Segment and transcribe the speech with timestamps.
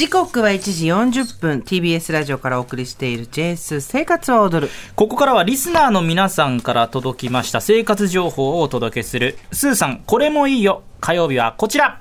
[0.00, 1.58] 時刻は1時40分。
[1.58, 4.72] TBS ラジオからお送りしている JS 生活は踊る。
[4.96, 7.60] ここからはリスナーの皆さんから届きました。
[7.60, 9.36] 生活情報をお届けする。
[9.52, 10.84] スーさんこれもいいよ。
[11.02, 12.00] 火曜日はこちら。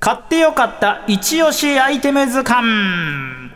[0.00, 3.52] 買ってよかった一押しアイテム図鑑。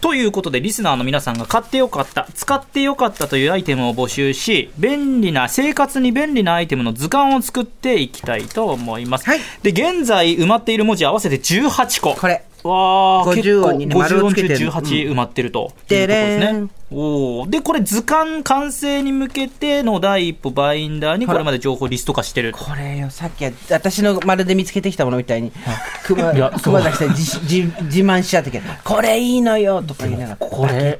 [0.00, 9.26] ということで、リスナーの皆さんが買ってよかった、使ってよかったというアイテムを募集し、便利な、生活に便利なアイテムの図鑑を作っていきたいと思います。
[9.26, 12.14] はい、で、現在埋まっている文字合わせて18個。
[12.14, 12.44] これ。
[12.66, 15.72] わあ、結構、ね、50音中18埋まってると。
[15.88, 16.68] ですね。
[16.90, 22.52] おで、これ図鑑完成に向けての第一歩バインダーにこれまで情報リスト化してる。
[22.52, 25.52] これよ、さっき私のまるで見つけてきたものみたいに、
[26.04, 30.98] 熊熊崎さん自自慢しちゃったけど、これいいのよとか言いながら、これ。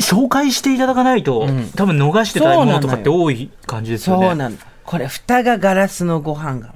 [0.00, 4.26] 紹介していただかないと、うん、多分逃してたいものとかって多い感じですよね。
[4.26, 4.56] そうなの。
[4.84, 6.73] これ、蓋がガラスのご飯が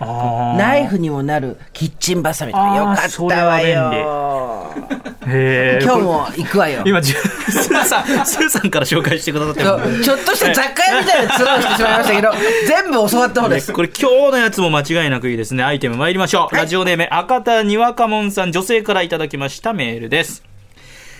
[0.00, 4.72] ナイフにもなるキッチンバサミとかよかったわよ。
[5.82, 6.82] 今日も行くわよ。
[6.86, 9.62] 今、スーさん、スーさんから紹介してくださって
[10.02, 12.32] ちょっとした雑貨屋みたいなツラをしてしまいましたけど、
[12.66, 13.72] 全部教わった方です。
[13.74, 15.62] これ今日のやつも間違いなくいいですね。
[15.62, 16.56] アイテム参りましょう。
[16.56, 20.42] ラジオネーム、赤田にわかもんさん、女性からいただきましたメールです。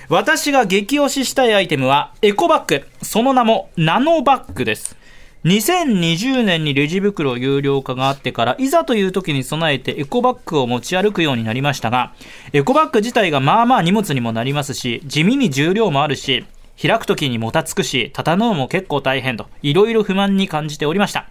[0.09, 2.87] 私が激推ししたいアイテムは、エコバッグ。
[3.03, 4.97] その名も、ナノバッグです。
[5.45, 12.13] 2020年にレジ袋有料化があってから、いざという時に備えてエコバッグを持ち歩くようになりましたが、
[12.53, 16.45] エコバッグ自体がまあまあ荷物にもなりますし、地味に重量もあるし、
[16.81, 21.31] 開く時にもたつくし、畳むのも結構大変と、いろいろ不満に感じておりました。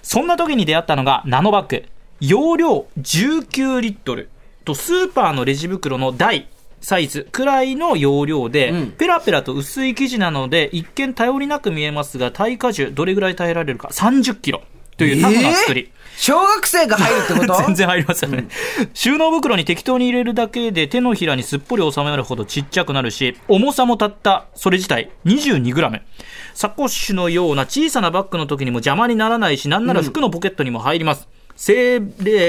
[0.00, 1.84] そんな時に出会ったのがナノバッグ。
[2.20, 4.30] 容量19リットル
[4.64, 6.48] とスーパーのレジ袋の台
[6.82, 14.62] サイズくらいの容量で、うん、ペラペラと薄い生地なので、一見頼りなく見えますが、耐荷重どれぐらい耐えられるか、30キロ。
[14.98, 15.90] というタフな作り。
[15.92, 16.02] えー？
[16.18, 17.56] 小学生が入るってこと？
[17.64, 18.46] 全然入りますよね、
[18.80, 24.46] うん、収納袋に適当に入れるだけで手のひらにすっぽり収まるほどちっちゃくなるし重さもたった。
[24.54, 26.00] それ自体 22g
[26.54, 32.00] サコッシュのような小さなバッグの時にも邪魔にならないしなんなら服のポケットにも入ります、うん性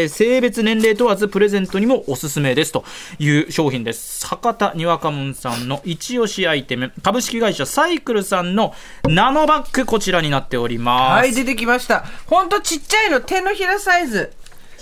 [0.08, 2.84] 性別年齢問わずプレゼントにもおすすめですと
[3.20, 4.26] いう商品です。
[4.28, 8.74] 博多にわかもんさんの一押しアイテム、株式会社サイクルさんの
[9.08, 11.20] ナノバッグ、こちらになっております。
[11.20, 12.06] はい、出てきました。
[12.28, 14.34] ほんとちっちゃいの、手のひらサイズ。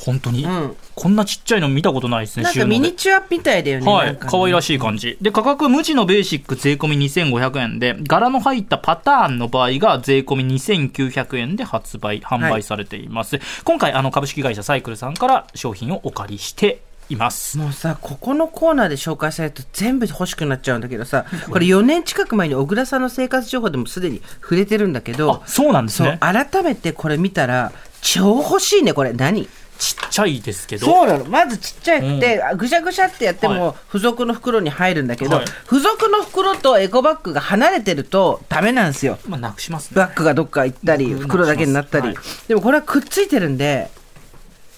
[0.03, 2.43] 本当に、うん、こんなちっちゃいの見たことないですね。
[2.43, 3.91] なんかミニチュアみたいだよね。
[3.91, 4.17] はい。
[4.17, 5.17] 可愛らしい感じ。
[5.21, 13.37] で、価格無地のベーシック税込み2500円で、柄の入ったパターンの場合が税込み2900円で発売、販売されています。
[13.37, 29.47] はい、今回、あの、株式会社サイクルさんから商品をお借りしていますもうさここのコーナーで紹介されると全部欲しくなっちゃうんだけどさこれ4年近く前に小倉さんの生活情報でもすでに触れてるんだけどそうなんですね改めてこれ見たら超欲しいねこれ何？
[29.81, 30.85] ちっちゃいですけど。
[30.85, 31.25] そうなの。
[31.25, 42.15] まずちっちゃくて、うん、ぐしゃぐしゃってやっても付属の袋に入るんだけど、はい、付属の袋とエコバッグが離れてるとダメなんですよ、まあ、なくします、ね、バッグがどっか行ったり袋だけになったり、はい、
[42.47, 43.89] でもこれはくっついてるんで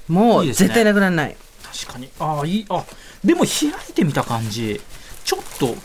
[0.07, 2.09] もう絶対なくならない、ね、確かに。
[2.19, 2.65] ああいい。
[2.69, 2.85] あ
[3.25, 4.79] でも開いてみた感じ。
[5.25, 5.75] ちょっと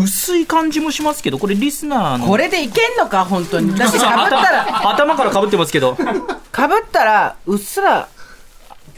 [0.00, 2.26] 薄い感じもしますけどこれリスナーの。
[2.26, 3.74] これでいけんのか本当に。
[3.78, 4.90] だってかぶったら。
[4.90, 5.96] 頭からかぶってますけど。
[6.52, 8.08] かぶったらうっすら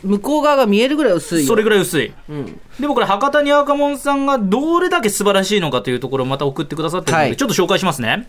[0.02, 8.28] 向こう側が見えるぐらい薄いそれぐらい薄い、うん、でもこれ博多に赤門さんがどれだけ素晴らしいのかというところをまた送ってくださってるので、はい、ちょっと紹介しますね。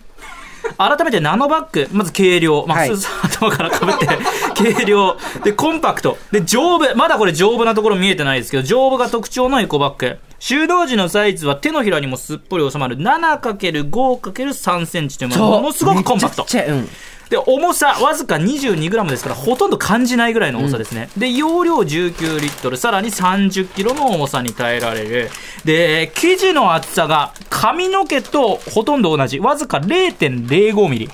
[0.78, 4.08] 改めてナノバッグ、まず軽量、まあ、はい、頭からかぶって、
[4.56, 10.18] 軽量、で、コンパクト、で、丈夫、まだこれ丈夫なところ見えてないですけど、丈夫が特徴のエコバッグ。
[10.40, 12.98] 収納時のサイズは手のひらにもすっぽり収まる。
[12.98, 16.46] 7×5×3 センチというものすごくコンパクト。
[16.68, 16.90] うん
[17.34, 21.10] で、重さわずか 22g ですから、ほとんど感じないぐらいの重さですね。
[21.16, 25.32] うん、で、容量19リットル、さらに 30kg の重さに耐えられる。
[25.66, 31.10] で、生地の厚さが髪の毛とほとんど同じ、わずか 0.05mm。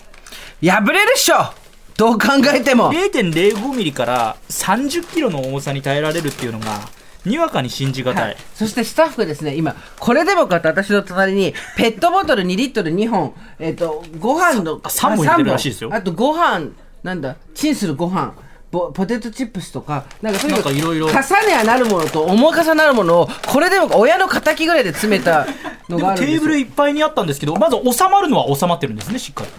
[0.62, 1.54] 破れるっしょ
[1.96, 2.92] どう考えても。
[2.92, 6.82] 0.05ミリから30キロの重さに耐えられるっていうのが、
[7.26, 15.90] にわかに信じがたい、はい、そしてスタッフがですね今これでもかって私の隣にペットボトル2リットル2本えっ、ー、とご飯の3本入れるらしいですよ。
[15.94, 16.72] あとご飯
[17.04, 18.34] なんだチンするご飯
[18.72, 21.08] ポテトチップスとかなんかとにかくいろいろ。
[21.08, 21.14] 重
[21.48, 25.48] ねはなるものと重重なるものをこれでも親の敵ぐらいで詰めた
[25.90, 29.50] のがあるんですテーブルいっぱいにあったんですけどまず収まるのは収まってるんですねしっかり。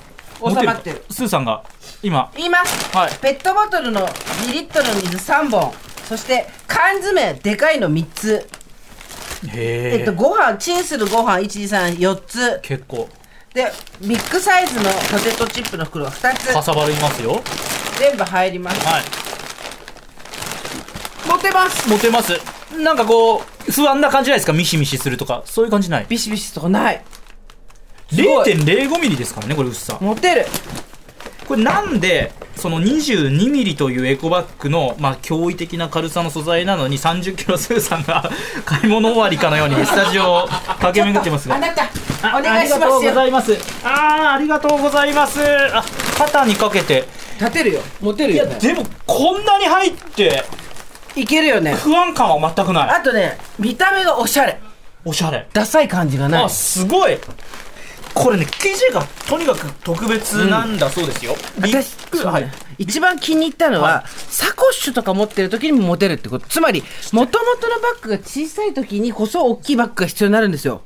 [0.54, 1.02] 収まってる。
[1.10, 1.64] スーさんが
[2.02, 2.30] 今。
[2.38, 5.72] 今、はい、ペットボトルの2リットルの水3本
[6.10, 8.48] そして缶詰でかいの3つ。
[9.54, 10.00] え。
[10.02, 12.58] っとご飯チンするご飯1234つ。
[12.62, 13.08] 結構。
[13.54, 13.70] で
[14.00, 16.52] ビッグサイズのポテトチップの袋が2つ。
[16.52, 17.40] かさばりますよ。
[17.96, 18.84] 全部入ります。
[18.84, 19.04] はい。
[21.28, 21.88] 持てます。
[21.88, 22.32] 持てます。
[22.76, 24.52] なんかこう不安な感じないですか？
[24.52, 25.44] ミシミシするとか。
[25.46, 26.06] そういう感じない？
[26.08, 27.04] ビシビシとかない。
[28.10, 29.96] 0.05ミリですからね、これ薄さ。
[30.00, 30.46] 持てる。
[31.50, 38.30] これなんで、その22ミリというエコバッグの、まあ、驚異的な軽さの素材なのに30キロスーさんが
[38.64, 40.48] 買い物終わりかのようにスタジオを
[40.78, 41.56] 駆け巡ってますが。
[41.56, 41.82] あなた、
[42.22, 43.10] あお願いしありがとうますよ。
[43.10, 43.58] ございます。
[43.82, 45.40] ああ、ありがとうございます。
[45.74, 45.82] あ、
[46.16, 47.08] 肩にかけて。
[47.40, 47.80] 立てるよ。
[48.00, 48.56] 持てるいや、よ、ね。
[48.60, 50.44] でも、こんなに入って、
[51.16, 51.74] いけるよね。
[51.74, 52.90] 不安感は全くない。
[52.90, 54.60] あとね、見た目がおしゃれ。
[55.04, 55.48] おしゃれ。
[55.52, 56.48] ダサい感じがないあ、。
[56.48, 57.18] すごい。
[58.14, 61.34] これね、生地がとにかく特別なんだそうですよ。
[61.58, 62.50] リッ私、プはい。
[62.78, 66.46] 一番気に入ったのは、はサコッシュとか持ってる時にも持てるってこと。
[66.46, 70.82] つまり、もともとのバッグが小さい時にこそ大きいバッグが必要になるんですよ。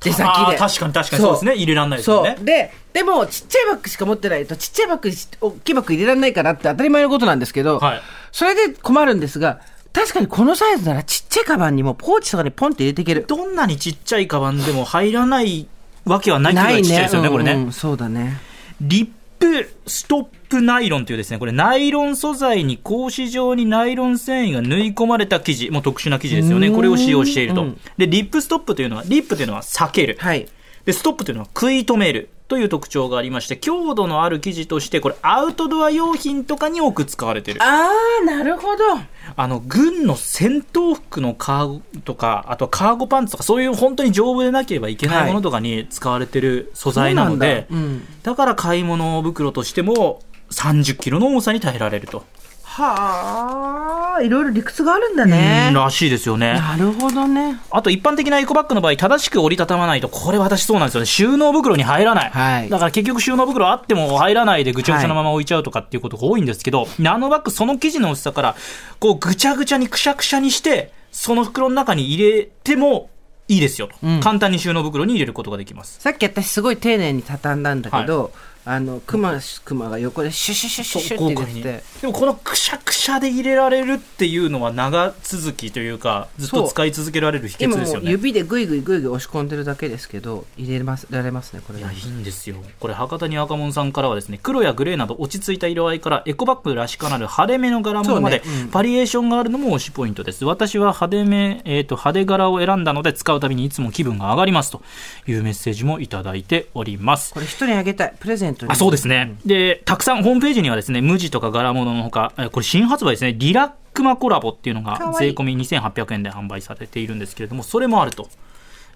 [0.00, 0.56] 出先で。
[0.56, 1.54] 確かに確かにそうですね。
[1.54, 2.36] 入れらんないですよね。
[2.40, 8.00] で、でも、ちっちゃいバッグしか持ってないと、ちっちゃいバッグにし大きいバッグ入れられないからって当たり前のことなんですけど、はい
[8.32, 9.60] それで困るんですが、
[9.92, 13.26] 確かにこのサイズならちっちゃいカバンにもポーチとかにポンって入れていける。
[13.28, 15.68] どんなにちっちゃいカバンでも入らない
[16.04, 17.52] わけはないっていうちっちゃいですよね、これね。
[17.52, 18.38] うんうんそうだね。
[18.80, 19.08] リッ
[19.38, 26.68] プストップナイロンというですね、これナイロン素材に格子状にナイロン繊維が縫い込まれた生地、もう特殊な生地ですよね。
[26.68, 27.80] うんこれを使用しているとうん。
[27.96, 30.16] で、リップストップというのは、リップというのは裂ける。
[30.18, 30.46] はい。
[30.84, 37.62] で、ストップというのは食い止めるという特徴がありまして、強度のある生地として、これアウトドア用品とかに多く使われている。
[37.62, 38.82] あー、なるほど。
[39.36, 50.20] あの、軍の戦闘服のカーゴとか、あとはカーゴパンツとか、そういう本当に丈夫でなければいけないものとかに使われてる素材なので、そうなんだうんだから買い物袋としても
[50.50, 52.26] 30キロの重さに耐えられると。
[52.74, 55.74] はあ、いろいろ理屈があるんだねうん。
[55.74, 56.54] らしいですよね。
[56.54, 57.60] なるほどね。
[57.70, 61.06] あと一般的なエコバッグの場合、正しく折りたたまないと、これ私そうなんですよね。
[61.06, 62.30] 収納袋に入らない。
[62.30, 68.56] はいだから結局収納袋あっても入らないでぐちゃぐちゃのまま置いちゃうとかっていうことが多いんですけど、ナノバッグその生地の薄さから、
[69.00, 73.10] こうぐちゃぐちゃにくしゃくしゃにして、その袋の中に入れても
[73.48, 73.94] いいですよと。
[74.02, 76.00] うん簡単に収納袋に入れることができます。
[76.00, 78.32] さっき私すごい丁寧に畳んだんだけど、
[78.64, 81.84] あの、クマ、クマが横でシュシュシュシュシュって入れてて。
[82.00, 92.56] でもこのくしゃくしゃで入れられるっていうのは長続きというかずっと使い続けられる秘訣ですよねもう指でグイグイグイグイ押し込んでるだけですけど、入れます、られますね、これいや、いいんですよ。
[92.80, 100.44] これ、博多に赤門さんからはですね、黒やグレーなど落ち着いた色合いから、エコバッグらしからぬ派手めの柄物まで、ねうんバリエーションがあるのも推しポイントです。
[100.44, 104.82] 私は派手め、えっ、と、派手柄を選んだので、使うたびにいつも気分が上がりますと
[105.26, 107.34] いうメッセージもいただいております。
[107.34, 108.14] これ人にあげたい。
[108.18, 108.72] プレゼントに。
[108.72, 113.32] あそうですね、でたくさんホームページにはですね無地とか柄物のほかえこれ新発売ですね。
[113.32, 118.28] リラックマコラボっていうのが税込み2800円で販売されているんですけれどもそれもあると。